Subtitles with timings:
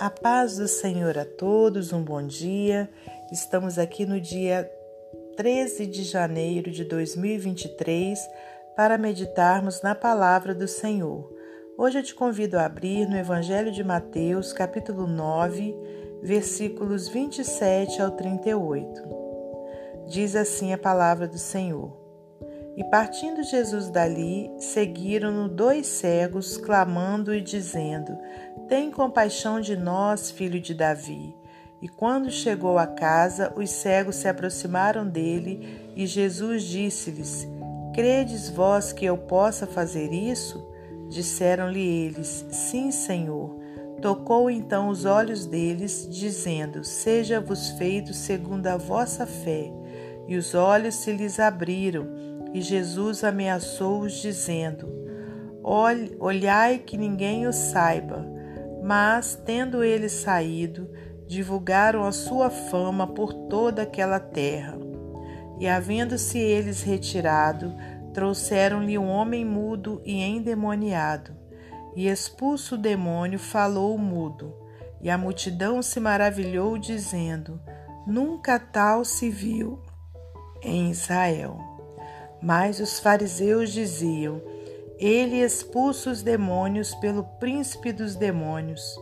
[0.00, 2.88] A paz do Senhor a todos, um bom dia.
[3.30, 4.66] Estamos aqui no dia
[5.36, 8.18] 13 de janeiro de 2023
[8.74, 11.30] para meditarmos na palavra do Senhor.
[11.76, 15.76] Hoje eu te convido a abrir no Evangelho de Mateus, capítulo 9,
[16.22, 19.02] versículos 27 ao 38.
[20.08, 21.99] Diz assim a palavra do Senhor.
[22.80, 28.16] E partindo Jesus dali, seguiram-no dois cegos, clamando e dizendo:
[28.70, 31.36] Tem compaixão de nós, filho de Davi.
[31.82, 37.46] E quando chegou à casa, os cegos se aproximaram dele, e Jesus disse-lhes:
[37.94, 40.66] Credes vós que eu possa fazer isso?
[41.10, 43.60] Disseram-lhe eles: Sim, Senhor.
[44.00, 49.70] Tocou então os olhos deles, dizendo: Seja-vos feito segundo a vossa fé.
[50.26, 54.88] E os olhos se lhes abriram e Jesus ameaçou-os, dizendo:
[55.62, 58.26] Olhai que ninguém o saiba.
[58.82, 60.90] Mas, tendo eles saído,
[61.26, 64.78] divulgaram a sua fama por toda aquela terra.
[65.60, 67.74] E, havendo-se eles retirado,
[68.14, 71.36] trouxeram-lhe um homem mudo e endemoniado.
[71.94, 74.56] E, expulso o demônio, falou o mudo.
[75.02, 77.60] E a multidão se maravilhou, dizendo:
[78.06, 79.78] Nunca tal se viu
[80.62, 81.69] em Israel.
[82.42, 84.40] Mas os fariseus diziam:
[84.98, 88.98] Ele expulsa os demônios pelo príncipe dos demônios.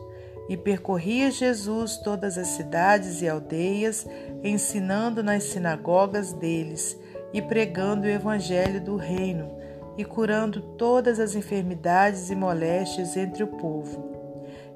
[0.48, 4.06] E percorria Jesus todas as cidades e aldeias,
[4.42, 6.98] ensinando nas sinagogas deles
[7.34, 9.58] e pregando o evangelho do reino
[9.98, 14.16] e curando todas as enfermidades e moléstias entre o povo.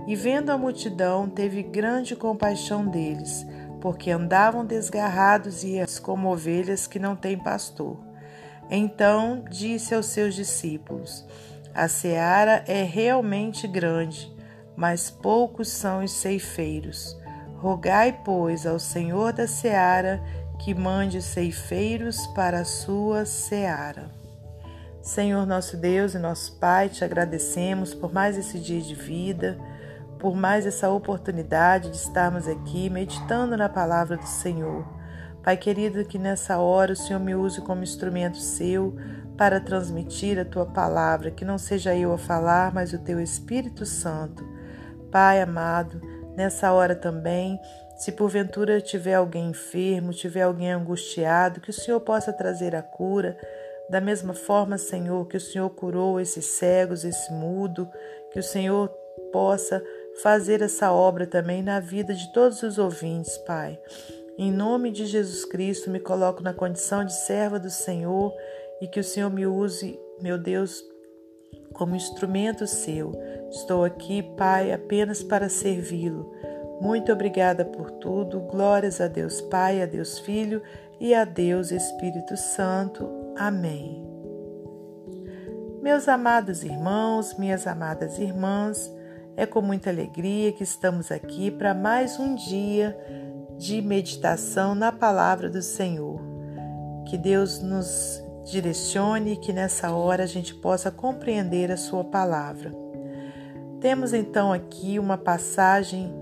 [0.07, 3.47] E vendo a multidão, teve grande compaixão deles,
[3.81, 8.12] porque andavam desgarrados e como ovelhas que não têm pastor.
[8.71, 11.25] Então disse aos seus discípulos:
[11.75, 14.35] A seara é realmente grande,
[14.77, 17.17] mas poucos são os ceifeiros.
[17.57, 20.21] Rogai, pois, ao Senhor da seara
[20.59, 24.11] que mande ceifeiros para a sua seara.
[25.03, 29.59] Senhor nosso Deus e nosso Pai, te agradecemos por mais esse dia de vida,
[30.21, 34.87] por mais essa oportunidade de estarmos aqui meditando na palavra do Senhor.
[35.43, 38.95] Pai querido, que nessa hora o Senhor me use como instrumento seu
[39.37, 43.85] para transmitir a tua palavra, que não seja eu a falar, mas o teu Espírito
[43.85, 44.47] Santo.
[45.11, 46.01] Pai amado,
[46.37, 47.59] nessa hora também,
[47.97, 53.37] se porventura tiver alguém enfermo, tiver alguém angustiado, que o Senhor possa trazer a cura.
[53.91, 57.91] Da mesma forma, Senhor, que o Senhor curou esses cegos, esse mudo,
[58.33, 58.89] que o Senhor
[59.33, 59.83] possa
[60.23, 63.79] fazer essa obra também na vida de todos os ouvintes, Pai.
[64.43, 68.35] Em nome de Jesus Cristo, me coloco na condição de serva do Senhor
[68.81, 70.85] e que o Senhor me use, meu Deus,
[71.73, 73.13] como instrumento seu.
[73.49, 76.35] Estou aqui, Pai, apenas para servi-lo.
[76.81, 78.41] Muito obrigada por tudo.
[78.41, 80.61] Glórias a Deus Pai, a Deus Filho
[80.99, 83.09] e a Deus Espírito Santo.
[83.37, 84.05] Amém.
[85.81, 88.93] Meus amados irmãos, minhas amadas irmãs,
[89.37, 93.22] é com muita alegria que estamos aqui para mais um dia
[93.63, 96.21] de meditação na palavra do Senhor.
[97.07, 102.73] Que Deus nos direcione e que nessa hora a gente possa compreender a Sua palavra.
[103.81, 106.13] Temos então aqui uma passagem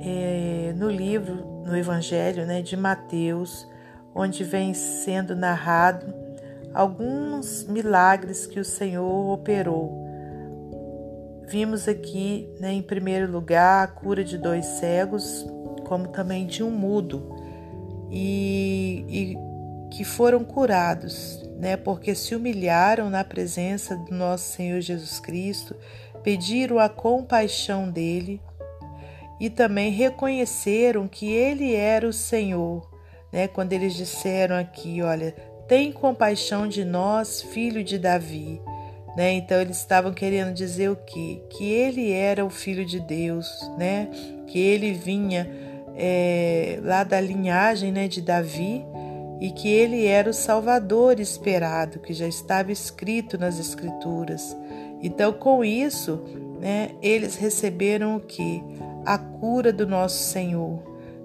[0.00, 3.64] é, no livro, no Evangelho né, de Mateus,
[4.12, 6.12] onde vem sendo narrado
[6.74, 10.02] alguns milagres que o Senhor operou.
[11.46, 15.46] Vimos aqui, né, em primeiro lugar, a cura de dois cegos,
[15.92, 17.36] como também de um mudo,
[18.10, 19.38] e, e
[19.94, 21.76] que foram curados, né?
[21.76, 25.76] Porque se humilharam na presença do nosso Senhor Jesus Cristo,
[26.22, 28.40] pediram a compaixão dele
[29.38, 32.90] e também reconheceram que ele era o Senhor,
[33.30, 33.46] né?
[33.46, 35.32] Quando eles disseram aqui, olha,
[35.68, 38.62] tem compaixão de nós, filho de Davi.
[39.14, 39.32] Né?
[39.32, 41.42] Então eles estavam querendo dizer o quê?
[41.50, 43.46] Que ele era o filho de Deus,
[43.76, 44.08] né?
[44.46, 48.84] Que ele vinha é, lá da linhagem né, de Davi
[49.40, 54.56] e que ele era o Salvador esperado, que já estava escrito nas Escrituras.
[55.02, 56.22] Então, com isso,
[56.60, 58.62] né, eles receberam o que?
[59.04, 60.80] A cura do nosso Senhor.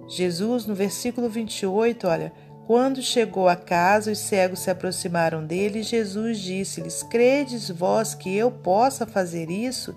[0.08, 2.34] Jesus, no versículo 28, olha,
[2.66, 8.36] quando chegou a casa, os cegos se aproximaram dele e Jesus disse-lhes: Credes vós que
[8.36, 9.96] eu possa fazer isso?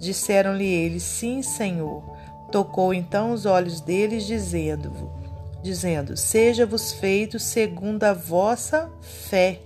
[0.00, 2.17] Disseram-lhe eles: Sim, Senhor.
[2.50, 5.10] Tocou então os olhos deles, dizendo,
[5.62, 9.60] dizendo: Seja-vos feito segundo a vossa fé.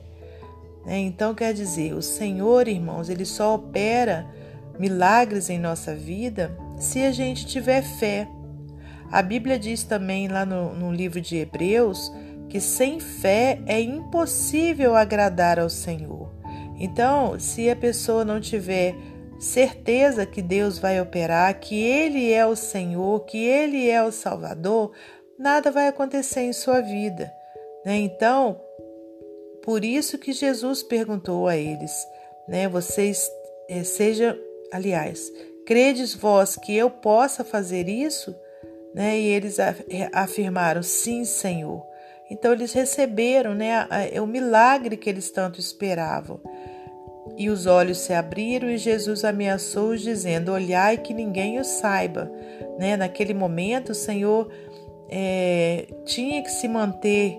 [0.84, 0.98] Né?
[0.98, 4.26] Então quer dizer, o Senhor, irmãos, ele só opera
[4.78, 8.28] milagres em nossa vida se a gente tiver fé.
[9.10, 12.10] A Bíblia diz também lá no, no livro de Hebreus
[12.48, 16.30] que sem fé é impossível agradar ao Senhor.
[16.78, 18.94] Então, se a pessoa não tiver
[19.42, 24.92] certeza que Deus vai operar, que Ele é o Senhor, que Ele é o Salvador,
[25.36, 27.32] nada vai acontecer em sua vida.
[27.84, 27.96] Né?
[27.96, 28.60] Então,
[29.64, 31.92] por isso que Jesus perguntou a eles,
[32.48, 32.68] né?
[32.68, 33.28] Vocês
[33.68, 34.38] eh, seja,
[34.72, 35.32] aliás,
[35.66, 38.34] credes vós que eu possa fazer isso?
[38.94, 39.18] Né?
[39.18, 39.58] E eles
[40.12, 41.84] afirmaram: Sim, Senhor.
[42.30, 43.86] Então eles receberam né,
[44.22, 46.40] o milagre que eles tanto esperavam.
[47.36, 52.30] E os olhos se abriram e Jesus ameaçou-os, dizendo: Olhai que ninguém o saiba.
[52.78, 52.96] Né?
[52.96, 54.50] Naquele momento, o Senhor
[55.08, 57.38] é, tinha que se manter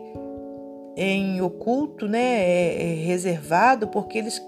[0.96, 4.46] em oculto, né, é, é, reservado, porque eles,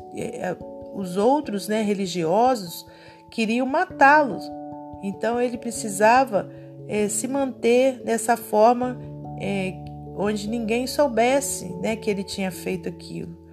[0.94, 2.86] os outros né, religiosos
[3.32, 4.48] queriam matá-los.
[5.04, 6.50] Então ele precisava
[7.10, 9.00] se manter dessa forma
[10.16, 13.45] onde ninguém soubesse né, que ele tinha feito aquilo.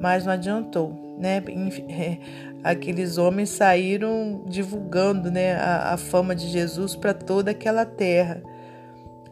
[0.00, 1.42] Mas não adiantou, né?
[1.88, 2.18] É,
[2.64, 8.42] aqueles homens saíram divulgando né, a, a fama de Jesus para toda aquela terra.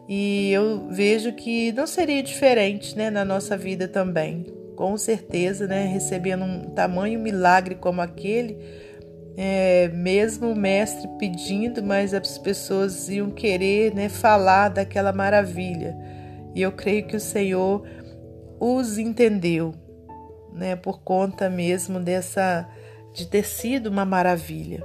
[0.07, 4.45] E eu vejo que não seria diferente né, na nossa vida também.
[4.75, 8.57] Com certeza, né, recebendo um tamanho milagre como aquele,
[9.37, 15.95] é, mesmo o mestre pedindo, mas as pessoas iam querer né, falar daquela maravilha.
[16.55, 17.85] E eu creio que o Senhor
[18.59, 19.73] os entendeu,
[20.53, 22.67] né, por conta mesmo dessa
[23.13, 24.83] de ter sido uma maravilha.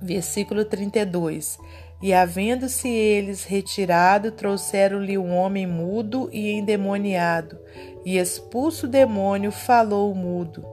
[0.00, 1.58] Versículo 32.
[2.02, 7.58] E havendo-se eles retirado, trouxeram-lhe um homem mudo e endemoniado,
[8.06, 10.64] e expulso o demônio, falou mudo.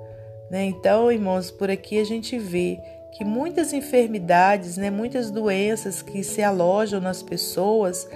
[0.50, 0.64] Né?
[0.64, 2.80] Então, irmãos, por aqui a gente vê
[3.12, 8.08] que muitas enfermidades, né, muitas doenças que se alojam nas pessoas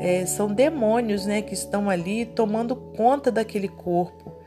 [0.00, 4.37] é, são demônios né, que estão ali tomando conta daquele corpo.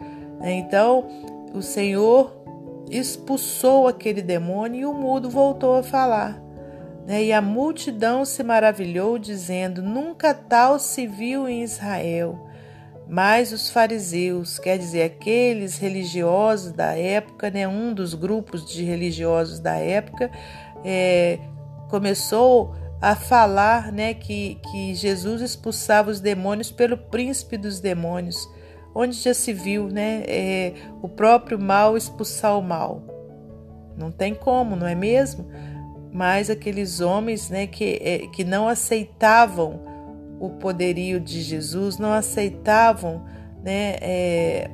[0.43, 1.07] Então,
[1.53, 2.41] o Senhor
[2.89, 6.41] expulsou aquele demônio e o mudo voltou a falar.
[7.05, 7.25] Né?
[7.25, 12.47] E a multidão se maravilhou, dizendo: Nunca tal se viu em Israel.
[13.07, 19.59] Mas os fariseus, quer dizer, aqueles religiosos da época, né, um dos grupos de religiosos
[19.59, 20.31] da época,
[20.81, 21.37] é,
[21.89, 28.37] começou a falar né, que, que Jesus expulsava os demônios pelo príncipe dos demônios,
[28.93, 33.01] onde já se viu né, é, o próprio mal expulsar o mal.
[33.97, 35.47] Não tem como, não é mesmo?
[36.11, 39.81] Mas aqueles homens né, que, é, que não aceitavam
[40.39, 43.23] o poderio de Jesus, não aceitavam
[43.63, 44.71] né, é,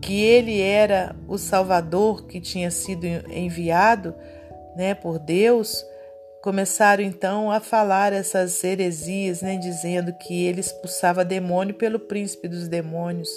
[0.00, 4.14] que ele era o Salvador que tinha sido enviado
[4.76, 5.84] né, por Deus,
[6.40, 12.68] começaram então a falar essas heresias, né, dizendo que ele expulsava demônio pelo príncipe dos
[12.68, 13.28] demônios.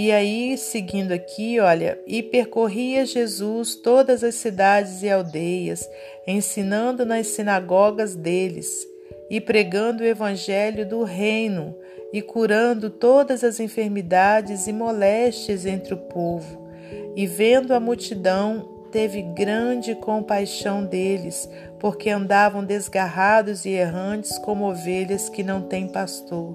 [0.00, 5.90] E aí, seguindo aqui, olha, e percorria Jesus todas as cidades e aldeias,
[6.24, 8.86] ensinando nas sinagogas deles
[9.28, 11.74] e pregando o evangelho do reino
[12.12, 16.68] e curando todas as enfermidades e moléstias entre o povo.
[17.16, 21.50] E vendo a multidão, teve grande compaixão deles,
[21.80, 26.54] porque andavam desgarrados e errantes como ovelhas que não têm pastor.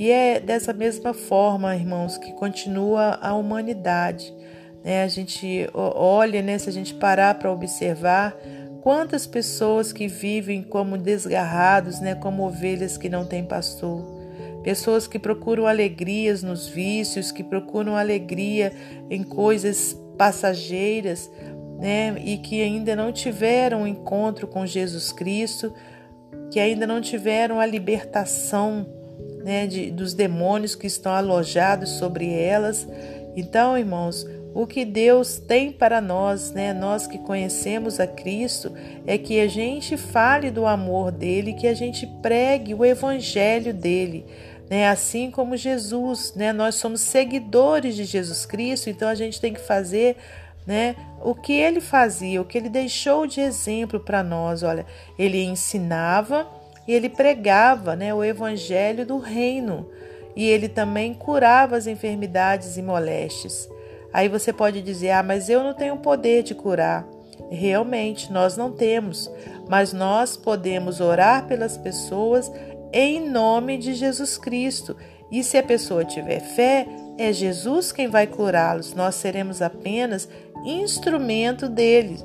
[0.00, 4.34] E é dessa mesma forma, irmãos, que continua a humanidade.
[4.82, 5.02] Né?
[5.02, 6.56] A gente olha, né?
[6.56, 8.34] se a gente parar para observar,
[8.82, 14.18] Quantas pessoas que vivem como desgarrados, né, como ovelhas que não têm pastor.
[14.62, 18.72] Pessoas que procuram alegrias nos vícios, que procuram alegria
[19.10, 21.30] em coisas passageiras,
[21.78, 25.74] né, e que ainda não tiveram um encontro com Jesus Cristo,
[26.50, 28.86] que ainda não tiveram a libertação,
[29.44, 32.86] né, de, dos demônios que estão alojados sobre elas.
[33.36, 36.72] Então, irmãos, o que Deus tem para nós, né?
[36.72, 38.72] Nós que conhecemos a Cristo,
[39.06, 44.26] é que a gente fale do amor dele, que a gente pregue o evangelho dele,
[44.68, 44.88] né?
[44.88, 46.52] Assim como Jesus, né?
[46.52, 50.16] Nós somos seguidores de Jesus Cristo, então a gente tem que fazer,
[50.66, 50.96] né?
[51.22, 54.64] O que ele fazia, o que ele deixou de exemplo para nós.
[54.64, 54.84] Olha,
[55.16, 56.46] ele ensinava
[56.86, 58.12] e ele pregava, né?
[58.14, 59.86] O evangelho do reino
[60.36, 63.68] e ele também curava as enfermidades e moléstias.
[64.12, 67.06] Aí você pode dizer: ah, mas eu não tenho poder de curar.
[67.50, 69.30] Realmente, nós não temos,
[69.68, 72.50] mas nós podemos orar pelas pessoas
[72.92, 74.96] em nome de Jesus Cristo.
[75.30, 76.86] E se a pessoa tiver fé,
[77.18, 78.94] é Jesus quem vai curá-los.
[78.94, 80.28] Nós seremos apenas
[80.64, 82.18] instrumento dele,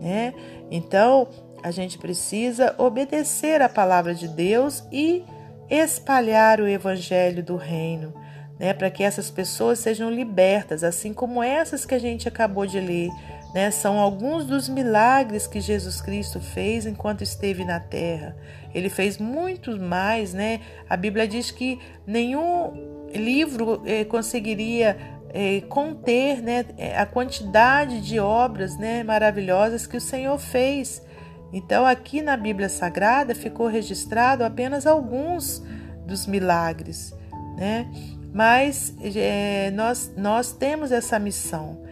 [0.00, 0.32] né?
[0.70, 1.28] Então,
[1.62, 5.24] a gente precisa obedecer a palavra de Deus e
[5.70, 8.12] espalhar o evangelho do reino,
[8.58, 12.80] né, para que essas pessoas sejam libertas, assim como essas que a gente acabou de
[12.80, 13.10] ler.
[13.54, 18.34] Né, são alguns dos milagres que Jesus Cristo fez enquanto esteve na terra.
[18.74, 20.60] Ele fez muito mais, né?
[20.88, 24.96] A Bíblia diz que nenhum livro eh, conseguiria
[25.34, 26.64] eh, conter né,
[26.96, 31.02] a quantidade de obras né, maravilhosas que o Senhor fez.
[31.52, 35.62] Então, aqui na Bíblia Sagrada ficou registrado apenas alguns
[36.06, 37.14] dos milagres,
[37.56, 37.90] né?
[38.32, 41.82] Mas é, nós, nós temos essa missão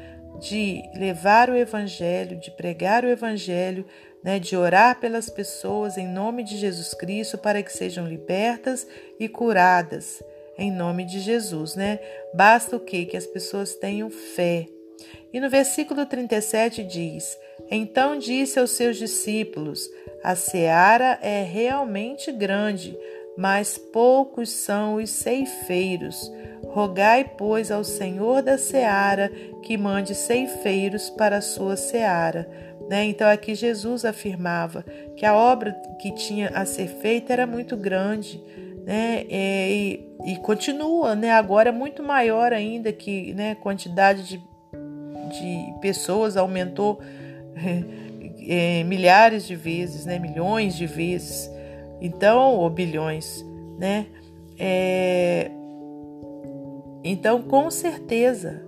[0.41, 3.85] de levar o Evangelho, de pregar o Evangelho,
[4.25, 8.87] né, de orar pelas pessoas em nome de Jesus Cristo para que sejam libertas
[9.19, 10.23] e curadas
[10.59, 11.99] em nome de Jesus, né?
[12.35, 13.07] Basta o quê?
[13.07, 14.67] Que as pessoas tenham fé.
[15.33, 17.39] E no versículo 37 diz:
[17.71, 19.89] Então disse aos seus discípulos:
[20.23, 22.97] A seara é realmente grande,
[23.37, 26.31] mas poucos são os ceifeiros.
[26.67, 29.29] Rogai, pois, ao Senhor da seara
[29.63, 32.49] que mande ceifeiros para a sua seara.
[32.89, 33.05] Né?
[33.05, 34.85] Então, aqui Jesus afirmava
[35.17, 38.43] que a obra que tinha a ser feita era muito grande.
[38.85, 39.25] Né?
[39.29, 41.33] E, e continua, né?
[41.33, 44.43] agora é muito maior ainda que né, quantidade de,
[45.31, 47.01] de pessoas aumentou
[48.47, 50.19] é, milhares de vezes, né?
[50.19, 51.51] milhões de vezes.
[52.01, 53.45] Então, ou bilhões,
[53.79, 54.07] né?
[54.59, 55.51] É...
[57.03, 58.63] Então, com certeza,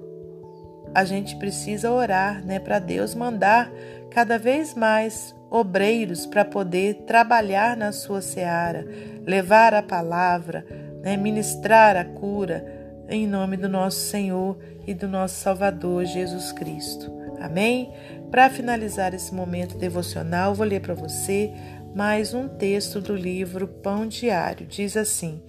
[0.95, 3.71] a gente precisa orar, né, para Deus mandar
[4.11, 8.87] cada vez mais obreiros para poder trabalhar na sua seara,
[9.26, 10.64] levar a palavra,
[11.02, 12.64] né, ministrar a cura,
[13.12, 17.12] em nome do nosso Senhor e do nosso Salvador Jesus Cristo.
[17.40, 17.92] Amém?
[18.31, 21.52] Para finalizar esse momento devocional, vou ler para você
[21.95, 24.66] mais um texto do livro Pão Diário.
[24.66, 25.42] Diz assim: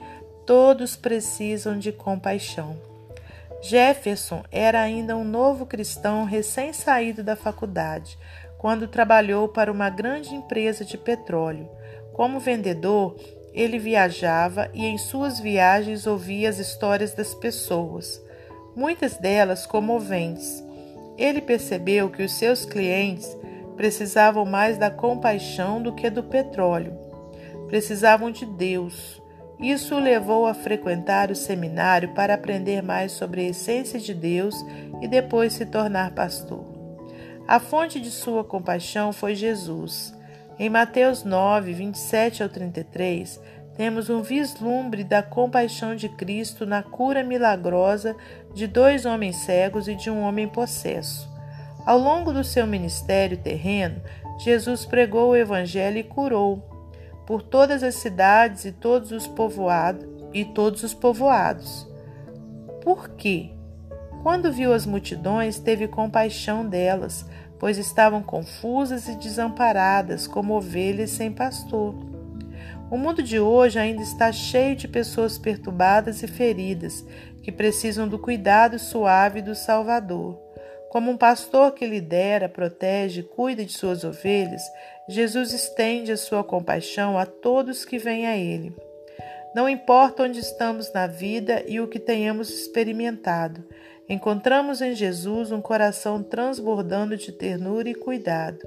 [0.45, 2.75] Todos precisam de compaixão.
[3.61, 8.19] Jefferson era ainda um novo cristão recém-saído da faculdade,
[8.57, 11.69] quando trabalhou para uma grande empresa de petróleo.
[12.11, 13.15] Como vendedor,
[13.53, 18.21] ele viajava e em suas viagens ouvia as histórias das pessoas,
[18.75, 20.63] muitas delas comoventes.
[21.17, 23.37] Ele percebeu que os seus clientes
[23.75, 26.97] precisavam mais da compaixão do que do petróleo.
[27.67, 29.21] Precisavam de Deus.
[29.59, 34.55] Isso o levou a frequentar o seminário para aprender mais sobre a essência de Deus
[35.01, 36.65] e depois se tornar pastor.
[37.47, 40.13] A fonte de sua compaixão foi Jesus.
[40.59, 43.41] Em Mateus 9, 27 ao 33,
[43.75, 48.15] temos um vislumbre da compaixão de Cristo na cura milagrosa
[48.53, 51.27] de dois homens cegos e de um homem possesso.
[51.83, 53.99] Ao longo do seu ministério terreno,
[54.37, 56.69] Jesus pregou o evangelho e curou
[57.25, 61.87] por todas as cidades e todos os povoados e todos os povoados.
[62.83, 63.49] Por quê?
[64.21, 67.25] Quando viu as multidões, teve compaixão delas,
[67.63, 71.95] pois estavam confusas e desamparadas, como ovelhas sem pastor.
[72.91, 77.05] O mundo de hoje ainda está cheio de pessoas perturbadas e feridas,
[77.41, 80.37] que precisam do cuidado suave do Salvador.
[80.89, 84.61] Como um pastor que lidera, protege e cuida de suas ovelhas,
[85.07, 88.75] Jesus estende a sua compaixão a todos que vêm a Ele.
[89.55, 93.65] Não importa onde estamos na vida e o que tenhamos experimentado,
[94.07, 98.59] encontramos em Jesus um coração transbordando de ternura e cuidado.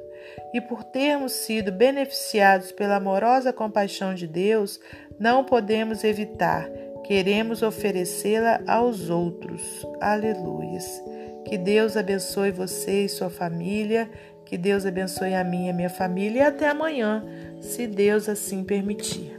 [0.53, 4.81] E por termos sido beneficiados pela amorosa compaixão de Deus,
[5.19, 6.69] não podemos evitar,
[7.05, 9.87] queremos oferecê-la aos outros.
[10.01, 11.03] Aleluias.
[11.45, 14.11] Que Deus abençoe você e sua família.
[14.45, 16.39] Que Deus abençoe a minha e a minha família.
[16.41, 17.25] E até amanhã,
[17.61, 19.36] se Deus assim permitir.